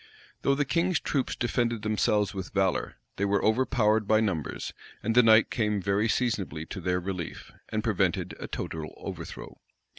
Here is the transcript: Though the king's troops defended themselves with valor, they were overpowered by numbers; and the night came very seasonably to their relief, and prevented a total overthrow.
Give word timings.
Though 0.41 0.55
the 0.55 0.65
king's 0.65 0.99
troops 0.99 1.35
defended 1.35 1.83
themselves 1.83 2.33
with 2.33 2.53
valor, 2.53 2.95
they 3.17 3.25
were 3.25 3.45
overpowered 3.45 4.07
by 4.07 4.19
numbers; 4.19 4.73
and 5.03 5.13
the 5.13 5.21
night 5.21 5.51
came 5.51 5.79
very 5.79 6.09
seasonably 6.09 6.65
to 6.71 6.81
their 6.81 6.99
relief, 6.99 7.51
and 7.69 7.83
prevented 7.83 8.33
a 8.39 8.47
total 8.47 8.95
overthrow. 8.97 9.61